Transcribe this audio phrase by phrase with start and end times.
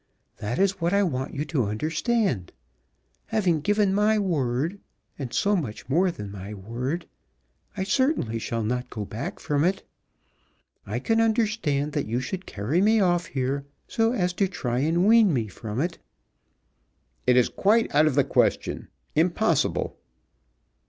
[0.37, 2.51] That is what I want you to understand.
[3.27, 4.79] Having given my word,
[5.19, 7.05] and so much more than my word,
[7.77, 9.83] I certainly shall not go back from it.
[10.87, 15.05] I can understand that you should carry me off here so as to try and
[15.07, 15.99] wean me from it"
[17.27, 19.99] "It is quite out of the question; impossible!"